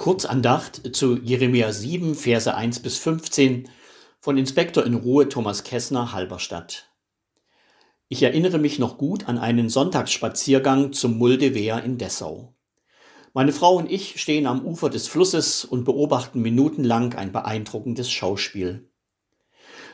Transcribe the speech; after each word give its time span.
Kurzandacht 0.00 0.96
zu 0.96 1.18
Jeremia 1.18 1.70
7, 1.70 2.14
Verse 2.14 2.54
1 2.54 2.80
bis 2.80 2.96
15 2.96 3.68
von 4.18 4.38
Inspektor 4.38 4.86
in 4.86 4.94
Ruhe 4.94 5.28
Thomas 5.28 5.62
Kessner, 5.62 6.14
Halberstadt. 6.14 6.88
Ich 8.08 8.22
erinnere 8.22 8.56
mich 8.56 8.78
noch 8.78 8.96
gut 8.96 9.28
an 9.28 9.36
einen 9.36 9.68
Sonntagsspaziergang 9.68 10.94
zum 10.94 11.18
Muldewehr 11.18 11.84
in 11.84 11.98
Dessau. 11.98 12.54
Meine 13.34 13.52
Frau 13.52 13.76
und 13.76 13.92
ich 13.92 14.18
stehen 14.18 14.46
am 14.46 14.64
Ufer 14.64 14.88
des 14.88 15.06
Flusses 15.06 15.66
und 15.66 15.84
beobachten 15.84 16.40
minutenlang 16.40 17.12
ein 17.12 17.30
beeindruckendes 17.30 18.10
Schauspiel. 18.10 18.90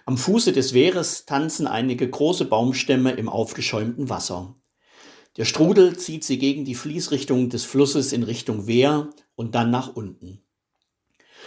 Am 0.04 0.16
Fuße 0.16 0.52
des 0.52 0.72
Wehres 0.72 1.26
tanzen 1.26 1.66
einige 1.66 2.08
große 2.08 2.44
Baumstämme 2.44 3.10
im 3.10 3.28
aufgeschäumten 3.28 4.08
Wasser. 4.08 4.54
Der 5.36 5.44
Strudel 5.44 5.98
zieht 5.98 6.24
sie 6.24 6.38
gegen 6.38 6.64
die 6.64 6.74
Fließrichtung 6.74 7.50
des 7.50 7.64
Flusses 7.64 8.12
in 8.12 8.22
Richtung 8.22 8.66
Wehr 8.66 9.10
und 9.34 9.54
dann 9.54 9.70
nach 9.70 9.94
unten. 9.94 10.42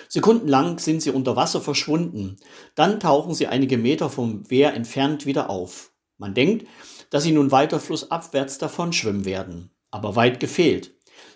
Sekundenlang 0.08 0.80
sind 0.80 1.02
sie 1.02 1.12
unter 1.12 1.36
Wasser 1.36 1.60
verschwunden, 1.60 2.38
dann 2.76 3.00
tauchen 3.00 3.34
sie 3.34 3.48
einige 3.48 3.78
Meter 3.78 4.10
vom 4.10 4.50
Wehr 4.50 4.74
entfernt 4.74 5.26
wieder 5.26 5.50
auf. 5.50 5.92
Man 6.18 6.34
denkt, 6.34 6.68
dass 7.10 7.24
sie 7.24 7.32
nun 7.32 7.52
weiter 7.52 7.80
flussabwärts 7.80 8.58
davon 8.60 8.94
schwimmen 8.94 9.26
werden, 9.26 9.72
aber 9.92 10.16
weit 10.16 10.40
gefehlt. 10.40 10.96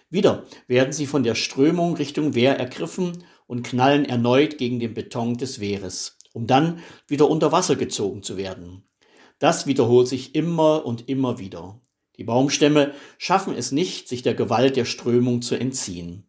Wieder 0.10 0.46
werden 0.68 0.94
sie 0.94 1.08
von 1.08 1.24
der 1.24 1.36
Strömung 1.36 1.96
Richtung 1.96 2.36
Wehr 2.36 2.60
ergriffen 2.60 3.24
und 3.48 3.64
knallen 3.64 4.06
erneut 4.06 4.58
gegen 4.58 4.80
den 4.80 4.94
Beton 4.94 5.38
des 5.38 5.60
Wehres, 5.60 6.20
um 6.34 6.46
dann 6.46 6.80
wieder 7.08 7.30
unter 7.30 7.52
Wasser 7.52 7.76
gezogen 7.76 8.22
zu 8.22 8.38
werden. 8.38 8.84
Das 9.40 9.66
wiederholt 9.66 10.08
sich 10.08 10.36
immer 10.36 10.86
und 10.86 11.10
immer 11.10 11.40
wieder. 11.40 11.83
Die 12.18 12.24
Baumstämme 12.24 12.94
schaffen 13.18 13.56
es 13.56 13.72
nicht, 13.72 14.08
sich 14.08 14.22
der 14.22 14.36
Gewalt 14.36 14.76
der 14.76 14.86
Strömung 14.86 15.42
zu 15.42 15.56
entziehen. 15.56 16.26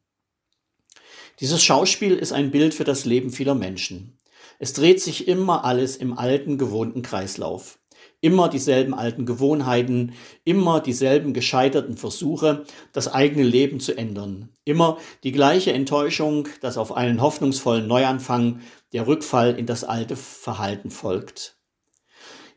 Dieses 1.41 1.63
Schauspiel 1.63 2.15
ist 2.15 2.33
ein 2.33 2.51
Bild 2.51 2.75
für 2.75 2.85
das 2.85 3.05
Leben 3.05 3.31
vieler 3.31 3.55
Menschen. 3.55 4.19
Es 4.59 4.73
dreht 4.73 5.01
sich 5.01 5.27
immer 5.29 5.65
alles 5.65 5.97
im 5.97 6.17
alten, 6.17 6.59
gewohnten 6.59 7.03
Kreislauf. 7.03 7.79
Immer 8.21 8.49
dieselben 8.49 8.95
alten 8.95 9.27
Gewohnheiten, 9.27 10.15
immer 10.45 10.81
dieselben 10.81 11.35
gescheiterten 11.35 11.97
Versuche, 11.97 12.65
das 12.93 13.13
eigene 13.13 13.43
Leben 13.43 13.81
zu 13.81 13.97
ändern. 13.97 14.49
Immer 14.65 14.99
die 15.25 15.33
gleiche 15.33 15.73
Enttäuschung, 15.73 16.49
dass 16.63 16.79
auf 16.79 16.97
einen 16.97 17.21
hoffnungsvollen 17.21 17.87
Neuanfang 17.87 18.61
der 18.93 19.07
Rückfall 19.07 19.59
in 19.59 19.67
das 19.67 19.85
alte 19.85 20.17
Verhalten 20.17 20.91
folgt. 20.91 21.57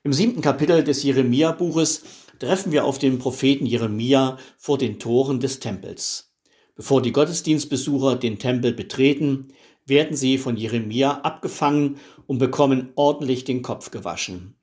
Im 0.04 0.14
siebten 0.14 0.42
Kapitel 0.42 0.84
des 0.84 1.04
Jeremia-Buches 1.04 2.04
treffen 2.40 2.72
wir 2.72 2.86
auf 2.86 3.00
den 3.00 3.20
Propheten 3.20 3.66
Jeremia 3.66 4.38
vor 4.58 4.78
den 4.78 5.00
Toren 5.00 5.40
des 5.40 5.60
Tempels. 5.60 6.34
Bevor 6.76 7.02
die 7.02 7.12
Gottesdienstbesucher 7.12 8.16
den 8.16 8.40
Tempel 8.40 8.74
betreten, 8.74 9.54
werden 9.86 10.16
sie 10.16 10.38
von 10.38 10.58
Jeremia 10.58 11.22
abgefangen 11.22 11.98
und 12.28 12.38
bekommen 12.38 12.92
ordentlich 12.96 13.46
den 13.46 13.62
Kopf 13.62 13.90
gewaschen. 13.90 14.56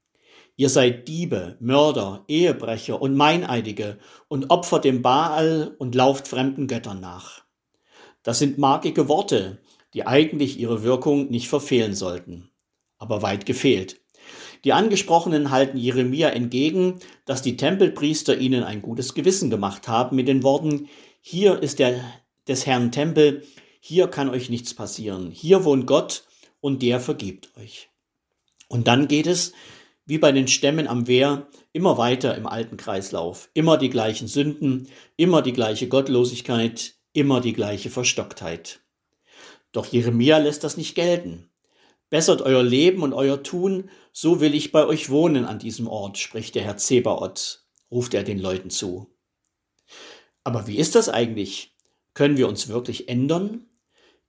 Ihr 0.57 0.69
seid 0.69 1.09
Diebe, 1.09 1.57
Mörder, 1.59 2.25
Ehebrecher 2.29 3.03
und 3.03 3.17
Meineidige 3.17 3.99
und 4.29 4.51
opfert 4.51 4.85
dem 4.85 5.03
Baal 5.03 5.75
und 5.79 5.97
lauft 5.97 6.29
fremden 6.29 6.69
Göttern 6.69 7.01
nach. 7.01 7.43
Das 8.23 8.39
sind 8.39 8.59
markige 8.59 9.09
Worte, 9.09 9.61
die 9.95 10.07
eigentlich 10.07 10.59
ihre 10.59 10.85
Wirkung 10.85 11.29
nicht 11.31 11.49
verfehlen 11.49 11.95
sollten. 11.95 12.51
Aber 12.99 13.23
weit 13.23 13.47
gefehlt. 13.47 14.01
Die 14.65 14.73
Angesprochenen 14.73 15.51
halten 15.51 15.77
Jeremia 15.77 16.31
entgegen, 16.31 16.99
dass 17.27 17.43
die 17.43 17.57
Tempelpriester 17.57 18.37
ihnen 18.37 18.65
ein 18.65 18.83
gutes 18.83 19.15
Gewissen 19.15 19.51
gemacht 19.51 19.89
haben 19.89 20.17
mit 20.17 20.27
den 20.27 20.43
Worten, 20.43 20.89
hier 21.21 21.63
ist 21.63 21.79
der 21.79 22.01
des 22.49 22.67
Herrn 22.67 22.91
Tempel, 22.91 23.47
hier 23.81 24.09
kann 24.09 24.31
euch 24.31 24.51
nichts 24.51 24.75
passieren, 24.75 25.31
hier 25.31 25.65
wohnt 25.65 25.87
Gott 25.87 26.25
und 26.61 26.83
der 26.83 27.01
vergibt 27.01 27.51
euch. 27.59 27.91
Und 28.69 28.89
dann 28.89 29.09
geht 29.09 29.27
es 29.27 29.53
wie 30.07 30.19
bei 30.19 30.33
den 30.33 30.49
Stämmen 30.49 30.87
am 30.87 31.07
Wehr, 31.07 31.47
immer 31.73 31.97
weiter 31.97 32.37
im 32.37 32.47
alten 32.47 32.77
Kreislauf. 32.77 33.49
Immer 33.55 33.79
die 33.79 33.91
gleichen 33.91 34.29
Sünden, 34.29 34.89
immer 35.17 35.43
die 35.43 35.53
gleiche 35.53 35.89
Gottlosigkeit, 35.89 36.95
immer 37.13 37.41
die 37.41 37.53
gleiche 37.53 37.91
Verstocktheit. 37.91 38.81
Doch 39.73 39.87
Jeremia 39.87 40.39
lässt 40.39 40.63
das 40.65 40.77
nicht 40.77 40.95
gelten. 40.95 41.49
Bessert 42.11 42.43
euer 42.43 42.63
Leben 42.63 43.03
und 43.03 43.13
euer 43.13 43.43
Tun, 43.43 43.91
so 44.17 44.41
will 44.41 44.55
ich 44.55 44.71
bei 44.71 44.87
euch 44.87 45.11
wohnen 45.11 45.45
an 45.45 45.59
diesem 45.59 45.89
Ort, 45.89 46.19
spricht 46.19 46.55
der 46.55 46.63
Herr 46.63 46.77
Zebaoth, 46.77 47.65
ruft 47.91 48.15
er 48.15 48.23
den 48.23 48.39
Leuten 48.39 48.71
zu. 48.71 49.13
Aber 50.45 50.69
wie 50.69 50.77
ist 50.79 50.95
das 50.95 51.09
eigentlich? 51.09 51.75
Können 52.15 52.37
wir 52.37 52.47
uns 52.47 52.69
wirklich 52.69 53.09
ändern? 53.09 53.67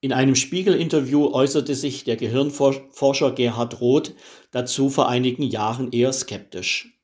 In 0.02 0.12
einem 0.12 0.34
Spiegel-Interview 0.36 1.28
äußerte 1.28 1.76
sich 1.76 2.04
der 2.04 2.16
Gehirnforscher 2.16 3.32
Gerhard 3.32 3.80
Roth 3.80 4.16
dazu 4.50 4.90
vor 4.90 5.08
einigen 5.08 5.44
Jahren 5.44 5.92
eher 5.92 6.14
skeptisch. 6.14 6.98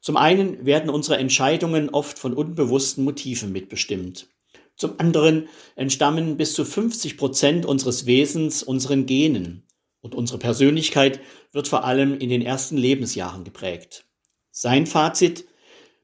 Zum 0.00 0.16
einen 0.16 0.64
werden 0.64 0.88
unsere 0.88 1.18
Entscheidungen 1.18 1.90
oft 1.90 2.18
von 2.18 2.32
unbewussten 2.32 3.04
Motiven 3.04 3.52
mitbestimmt. 3.52 4.28
Zum 4.74 4.98
anderen 4.98 5.48
entstammen 5.74 6.38
bis 6.38 6.54
zu 6.54 6.64
50 6.64 7.18
Prozent 7.18 7.66
unseres 7.66 8.06
Wesens 8.06 8.62
unseren 8.62 9.04
Genen 9.04 9.65
und 10.06 10.14
unsere 10.14 10.38
Persönlichkeit 10.38 11.18
wird 11.50 11.66
vor 11.66 11.84
allem 11.84 12.16
in 12.16 12.28
den 12.28 12.42
ersten 12.42 12.76
Lebensjahren 12.76 13.42
geprägt. 13.42 14.04
Sein 14.52 14.86
Fazit, 14.86 15.46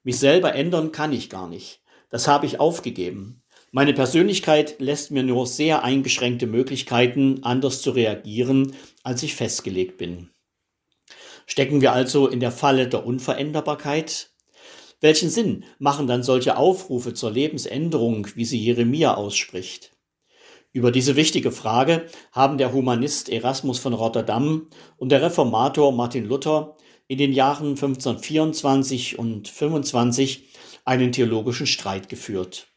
mich 0.03 0.19
selber 0.19 0.57
ändern 0.57 0.91
kann 0.91 1.13
ich 1.13 1.31
gar 1.31 1.49
nicht. 1.49 1.81
Das 2.11 2.27
habe 2.27 2.47
ich 2.47 2.59
aufgegeben. 2.59 3.43
Meine 3.71 3.95
Persönlichkeit 3.95 4.81
lässt 4.81 5.13
mir 5.13 5.23
nur 5.23 5.47
sehr 5.47 5.85
eingeschränkte 5.85 6.49
Möglichkeiten, 6.49 7.45
anders 7.45 7.81
zu 7.81 7.93
reagieren, 7.93 8.75
als 9.05 9.23
ich 9.23 9.37
festgelegt 9.37 9.99
bin. 9.99 10.31
Stecken 11.47 11.81
wir 11.81 11.93
also 11.93 12.27
in 12.27 12.41
der 12.41 12.51
Falle 12.53 12.89
der 12.89 13.07
Unveränderbarkeit? 13.07 14.31
Welchen 15.01 15.31
Sinn 15.31 15.65
machen 15.79 16.09
dann 16.09 16.25
solche 16.25 16.57
Aufrufe 16.57 17.15
zur 17.15 17.31
Lebensänderung, 17.31 18.27
wie 18.35 18.45
sie 18.45 18.59
Jeremia 18.59 19.15
ausspricht? 19.15 19.93
Über 20.73 20.91
diese 20.91 21.17
wichtige 21.17 21.53
Frage 21.53 22.07
haben 22.33 22.57
der 22.57 22.73
Humanist 22.73 23.29
Erasmus 23.29 23.79
von 23.79 23.93
Rotterdam 23.93 24.69
und 24.97 25.11
der 25.11 25.21
Reformator 25.21 25.93
Martin 25.93 26.25
Luther 26.25 26.77
in 27.09 27.19
den 27.19 27.33
Jahren 27.33 27.71
1524 27.71 29.19
und 29.19 29.49
25 29.49 30.49
einen 30.87 31.13
theologischen 31.13 31.67
Streit 31.67 32.09
geführt. 32.09 32.69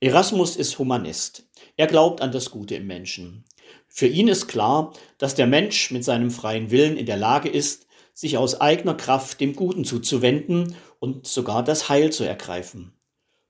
Erasmus 0.00 0.56
ist 0.56 0.78
Humanist. 0.78 1.46
Er 1.76 1.86
glaubt 1.86 2.22
an 2.22 2.32
das 2.32 2.50
Gute 2.50 2.74
im 2.74 2.86
Menschen. 2.86 3.44
Für 3.86 4.06
ihn 4.06 4.28
ist 4.28 4.46
klar, 4.46 4.94
dass 5.18 5.34
der 5.34 5.46
Mensch 5.46 5.90
mit 5.90 6.04
seinem 6.04 6.30
freien 6.30 6.70
Willen 6.70 6.96
in 6.96 7.06
der 7.06 7.18
Lage 7.18 7.50
ist, 7.50 7.86
sich 8.14 8.38
aus 8.38 8.62
eigener 8.62 8.94
Kraft 8.94 9.42
dem 9.42 9.54
Guten 9.54 9.84
zuzuwenden 9.84 10.74
und 11.00 11.26
sogar 11.26 11.62
das 11.62 11.90
Heil 11.90 12.12
zu 12.12 12.24
ergreifen. 12.24 12.94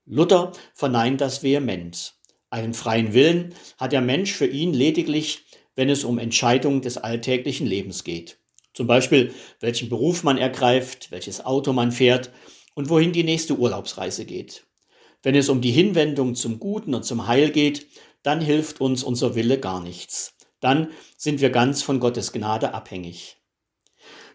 Luther 0.06 0.50
verneint 0.74 1.20
das 1.20 1.44
vehement. 1.44 2.15
Einen 2.50 2.74
freien 2.74 3.12
Willen 3.12 3.54
hat 3.78 3.92
der 3.92 4.00
Mensch 4.00 4.32
für 4.32 4.46
ihn 4.46 4.72
lediglich, 4.72 5.44
wenn 5.74 5.90
es 5.90 6.04
um 6.04 6.18
Entscheidungen 6.18 6.80
des 6.80 6.96
alltäglichen 6.96 7.66
Lebens 7.66 8.04
geht. 8.04 8.38
Zum 8.72 8.86
Beispiel, 8.86 9.32
welchen 9.60 9.88
Beruf 9.88 10.22
man 10.22 10.38
ergreift, 10.38 11.10
welches 11.10 11.44
Auto 11.44 11.72
man 11.72 11.92
fährt 11.92 12.30
und 12.74 12.88
wohin 12.88 13.12
die 13.12 13.24
nächste 13.24 13.58
Urlaubsreise 13.58 14.24
geht. 14.26 14.66
Wenn 15.22 15.34
es 15.34 15.48
um 15.48 15.60
die 15.60 15.70
Hinwendung 15.70 16.34
zum 16.34 16.60
Guten 16.60 16.94
und 16.94 17.04
zum 17.04 17.26
Heil 17.26 17.50
geht, 17.50 17.86
dann 18.22 18.40
hilft 18.40 18.80
uns 18.80 19.02
unser 19.02 19.34
Wille 19.34 19.58
gar 19.58 19.80
nichts. 19.80 20.36
Dann 20.60 20.88
sind 21.16 21.40
wir 21.40 21.50
ganz 21.50 21.82
von 21.82 22.00
Gottes 22.00 22.32
Gnade 22.32 22.74
abhängig. 22.74 23.36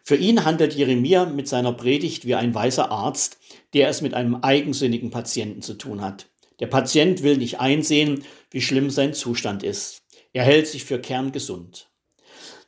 Für 0.04 0.16
ihn 0.16 0.44
handelt 0.44 0.74
Jeremia 0.74 1.26
mit 1.26 1.48
seiner 1.48 1.74
Predigt 1.74 2.26
wie 2.26 2.36
ein 2.36 2.56
weiser 2.56 2.92
Arzt, 2.92 3.38
der 3.74 3.90
es 3.90 4.02
mit 4.02 4.14
einem 4.14 4.36
eigensinnigen 4.36 5.12
Patienten 5.12 5.62
zu 5.62 5.76
tun 5.76 6.02
hat. 6.02 6.28
Der 6.62 6.68
Patient 6.68 7.24
will 7.24 7.38
nicht 7.38 7.60
einsehen, 7.60 8.24
wie 8.52 8.62
schlimm 8.62 8.92
sein 8.92 9.14
Zustand 9.14 9.64
ist. 9.64 10.04
Er 10.32 10.44
hält 10.44 10.68
sich 10.68 10.85
für 10.85 11.00
kerngesund. 11.00 11.90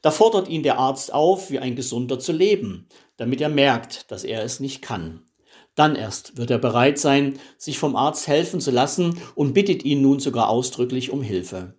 Da 0.02 0.12
fordert 0.12 0.50
ihn 0.50 0.64
der 0.64 0.80
Arzt 0.80 1.14
auf, 1.14 1.50
wie 1.50 1.60
ein 1.60 1.76
Gesunder 1.76 2.20
zu 2.20 2.34
leben, 2.34 2.90
damit 3.16 3.40
er 3.40 3.50
merkt, 3.50 4.12
dass 4.12 4.26
er 4.26 4.44
es 4.44 4.60
nicht 4.60 4.82
kann. 4.82 5.22
Dann 5.76 5.96
erst 5.96 6.38
wird 6.38 6.52
er 6.52 6.58
bereit 6.58 7.00
sein, 7.00 7.40
sich 7.58 7.80
vom 7.80 7.96
Arzt 7.96 8.28
helfen 8.28 8.60
zu 8.60 8.72
lassen 8.72 9.22
und 9.36 9.54
bittet 9.54 9.86
ihn 9.86 10.02
nun 10.02 10.20
sogar 10.20 10.50
ausdrücklich 10.50 11.12
um 11.12 11.22
Hilfe. 11.22 11.76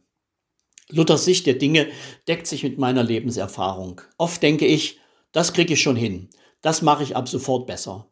Luthers 0.90 1.24
Sicht 1.24 1.46
der 1.46 1.54
Dinge 1.54 1.88
deckt 2.28 2.46
sich 2.46 2.62
mit 2.62 2.78
meiner 2.78 3.02
Lebenserfahrung. 3.02 4.00
Oft 4.18 4.42
denke 4.42 4.66
ich, 4.66 5.00
das 5.32 5.52
kriege 5.52 5.74
ich 5.74 5.82
schon 5.82 5.96
hin, 5.96 6.30
das 6.60 6.80
mache 6.80 7.02
ich 7.02 7.16
ab 7.16 7.28
sofort 7.28 7.66
besser. 7.66 8.08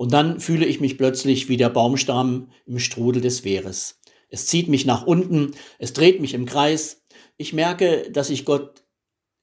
Und 0.00 0.14
dann 0.14 0.40
fühle 0.40 0.64
ich 0.64 0.80
mich 0.80 0.96
plötzlich 0.96 1.50
wie 1.50 1.58
der 1.58 1.68
Baumstamm 1.68 2.48
im 2.64 2.78
Strudel 2.78 3.20
des 3.20 3.44
Wehres. 3.44 4.00
Es 4.30 4.46
zieht 4.46 4.66
mich 4.66 4.86
nach 4.86 5.06
unten, 5.06 5.52
es 5.78 5.92
dreht 5.92 6.22
mich 6.22 6.32
im 6.32 6.46
Kreis. 6.46 7.04
Ich 7.36 7.52
merke, 7.52 8.10
dass 8.10 8.30
ich 8.30 8.46
Gott 8.46 8.82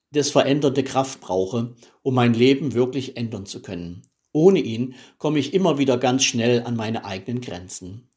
das 0.09 0.31
veränderte 0.31 0.83
Kraft 0.83 1.21
brauche, 1.21 1.75
um 2.01 2.15
mein 2.15 2.33
Leben 2.33 2.73
wirklich 2.73 3.17
ändern 3.17 3.45
zu 3.45 3.61
können. 3.61 4.01
Ohne 4.31 4.57
ihn 4.57 4.95
komme 5.19 5.37
ich 5.37 5.53
immer 5.53 5.77
wieder 5.77 5.99
ganz 5.99 6.23
schnell 6.23 6.63
an 6.63 6.75
meine 6.75 7.05
eigenen 7.05 7.39
Grenzen. 7.39 8.09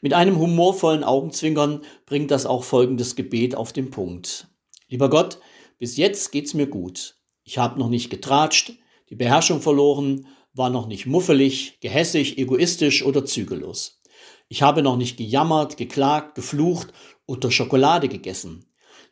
Mit 0.00 0.14
einem 0.14 0.38
humorvollen 0.38 1.02
Augenzwinkern 1.02 1.80
bringt 2.06 2.30
das 2.30 2.46
auch 2.46 2.62
folgendes 2.62 3.16
Gebet 3.16 3.56
auf 3.56 3.72
den 3.72 3.90
Punkt. 3.90 4.46
Lieber 4.86 5.10
Gott, 5.10 5.40
bis 5.80 5.96
jetzt 5.96 6.30
geht's 6.30 6.54
mir 6.54 6.68
gut. 6.68 7.16
Ich 7.42 7.58
habe 7.58 7.80
noch 7.80 7.88
nicht 7.88 8.10
getratscht, 8.10 8.74
die 9.10 9.16
Beherrschung 9.16 9.60
verloren, 9.60 10.28
war 10.54 10.70
noch 10.70 10.86
nicht 10.86 11.06
muffelig, 11.06 11.78
gehässig, 11.80 12.38
egoistisch 12.38 13.04
oder 13.04 13.24
zügellos. 13.24 14.00
Ich 14.48 14.62
habe 14.62 14.82
noch 14.82 14.96
nicht 14.96 15.16
gejammert, 15.16 15.76
geklagt, 15.76 16.34
geflucht 16.34 16.92
oder 17.26 17.50
Schokolade 17.50 18.08
gegessen. 18.08 18.66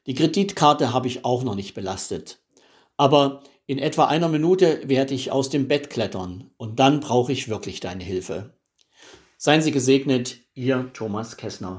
Die 0.07 0.15
Kreditkarte 0.15 0.93
habe 0.93 1.09
ich 1.09 1.25
auch 1.25 1.43
noch 1.43 1.55
nicht 1.55 1.75
belastet. 1.75 2.43
Aber 2.97 3.43
in 3.67 3.79
etwa 3.79 4.07
einer 4.07 4.29
Minute 4.29 4.83
werde 4.85 5.15
ich 5.15 5.31
aus 5.31 5.49
dem 5.49 5.69
Bett 5.69 5.91
klettern 5.91 6.51
und 6.57 6.81
dann 6.81 7.01
brauche 7.01 7.33
ich 7.33 7.49
wirklich 7.49 7.81
deine 7.81 8.05
Hilfe. 8.05 8.59
Seien 9.39 9.63
Sie 9.63 9.73
gesegnet, 9.73 10.41
Ihr 10.55 10.91
Thomas 10.93 11.37
Kessner. 11.37 11.79